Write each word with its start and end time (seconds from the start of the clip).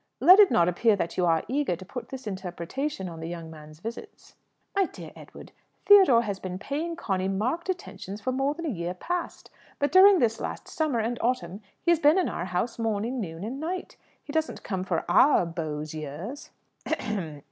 Let 0.19 0.39
it 0.39 0.49
not 0.49 0.67
appear 0.67 0.95
that 0.95 1.15
you 1.15 1.27
are 1.27 1.43
eager 1.47 1.75
to 1.75 1.85
put 1.85 2.09
this 2.09 2.25
interpretation 2.25 3.07
on 3.07 3.19
the 3.19 3.29
young 3.29 3.51
man's 3.51 3.79
visits." 3.81 4.33
"My 4.75 4.87
dear 4.87 5.11
Edward, 5.15 5.51
Theodore 5.85 6.23
has 6.23 6.39
been 6.39 6.57
paying 6.57 6.95
Conny 6.95 7.27
marked 7.27 7.69
attentions 7.69 8.19
for 8.19 8.31
more 8.31 8.55
than 8.55 8.65
a 8.65 8.69
year 8.69 8.95
past; 8.95 9.51
but 9.77 9.91
during 9.91 10.17
this 10.17 10.41
last 10.41 10.67
summer 10.67 10.97
and 10.97 11.19
autumn 11.21 11.61
he 11.83 11.91
has 11.91 11.99
been 11.99 12.17
in 12.17 12.29
our 12.29 12.45
house 12.45 12.79
morning, 12.79 13.21
noon, 13.21 13.43
and 13.43 13.59
night. 13.59 13.95
He 14.23 14.33
doesn't 14.33 14.63
come 14.63 14.83
for 14.83 15.05
our 15.07 15.45
beaux 15.45 15.81
yeux." 15.87 16.49